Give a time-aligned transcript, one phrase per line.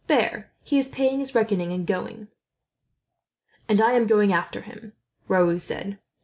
[0.07, 2.29] There, he is paying his reckoning, and going."
[3.69, 4.93] "And I am going after him,"
[5.27, 5.97] Raoul said, rising.